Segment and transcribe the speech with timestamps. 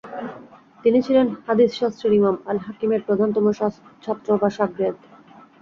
[0.85, 3.45] তিনি ছিলেন হাদীছশাস্ত্রের ইমাম আল-হাকিমের প্রধানতম
[4.03, 4.95] ছাত্র বা শাগরেদ।